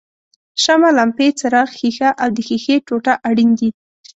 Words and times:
شمع، 0.63 0.89
لمپې 0.97 1.27
څراغ 1.39 1.69
ښيښه 1.77 2.09
او 2.21 2.29
د 2.35 2.37
ښیښې 2.47 2.75
ټوټه 2.87 3.13
اړین 3.29 3.51
دي. 3.59 3.69